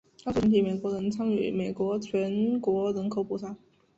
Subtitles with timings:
[0.25, 3.55] 要求全体美国人参与美国全国人口普查。